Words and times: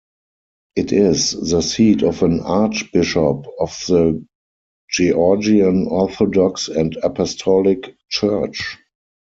It 0.75 0.93
is 0.93 1.29
the 1.51 1.61
seat 1.61 2.01
of 2.01 2.23
an 2.23 2.39
archbishop 2.39 3.45
of 3.59 3.83
the 3.87 4.25
Georgian 4.89 5.85
Orthodox 5.87 6.69
and 6.69 6.97
Apostolic 7.03 7.95
Church. 8.09 8.77